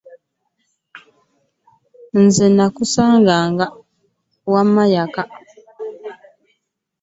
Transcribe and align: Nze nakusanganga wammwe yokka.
Nze 2.23 2.45
nakusanganga 2.55 3.65
wammwe 4.51 4.83
yokka. 4.93 5.23